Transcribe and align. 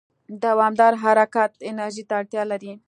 دوامداره 0.43 0.97
حرکت 1.03 1.51
انرژي 1.69 2.03
ته 2.09 2.13
اړتیا 2.19 2.43
لري. 2.51 2.71